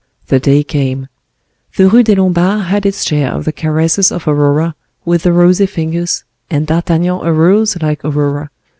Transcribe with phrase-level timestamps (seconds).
[0.29, 1.09] The day came.
[1.77, 4.73] The Rue des Lombards had its share of the caresses of Aurora
[5.05, 8.49] with the rosy fingers, and D'Artagnan arose like Aurora.